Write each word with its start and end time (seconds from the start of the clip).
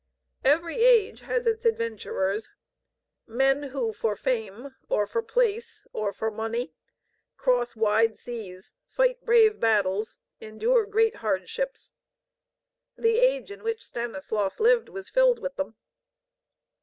Every 0.43 0.77
age 0.77 1.19
has 1.21 1.45
its 1.45 1.63
adventurers: 1.63 2.49
men 3.27 3.61
who 3.61 3.93
for 3.93 4.15
fame, 4.15 4.73
or 4.89 5.05
for 5.05 5.21
place, 5.21 5.85
or 5.93 6.11
for 6.11 6.31
money, 6.31 6.73
cross 7.37 7.75
wide 7.75 8.17
seas, 8.17 8.73
fight 8.87 9.23
brave 9.23 9.59
battles, 9.59 10.17
endure 10.39 10.87
great 10.87 11.17
hardships. 11.17 11.93
The 12.97 13.19
age 13.19 13.51
in 13.51 13.61
which 13.61 13.85
Stanislaus 13.85 14.59
lived 14.59 14.89
was 14.89 15.07
filled 15.07 15.37
with 15.37 15.55
them. 15.57 15.75